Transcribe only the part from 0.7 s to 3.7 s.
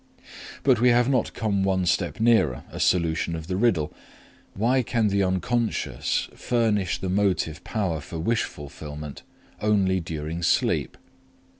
we have not come one step nearer a solution of the